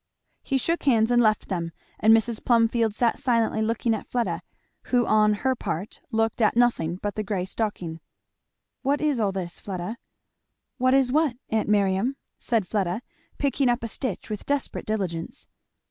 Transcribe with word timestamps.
He 0.41 0.57
shook 0.57 0.81
hands 0.85 1.11
and 1.11 1.21
left 1.21 1.47
them; 1.47 1.73
and 1.99 2.11
Mrs. 2.11 2.43
Plumfield 2.43 2.95
sat 2.95 3.19
silently 3.19 3.61
looking 3.61 3.93
at 3.93 4.07
Fleda, 4.07 4.41
who 4.85 5.05
on 5.05 5.33
her 5.33 5.53
part 5.55 6.01
looked 6.09 6.41
at 6.41 6.55
nothing 6.55 6.95
but 6.95 7.13
the 7.13 7.21
grey 7.21 7.45
stocking. 7.45 7.99
"What 8.81 8.99
is 8.99 9.19
all 9.19 9.31
this, 9.31 9.59
Fleda?" 9.59 9.97
"What 10.79 10.95
is 10.95 11.11
what, 11.11 11.35
aunt 11.49 11.69
Miriam?" 11.69 12.15
said 12.39 12.67
Fleda, 12.67 13.03
picking 13.37 13.69
up 13.69 13.83
a 13.83 13.87
stitch 13.87 14.27
with 14.27 14.47
desperate 14.47 14.87
diligence. 14.87 15.45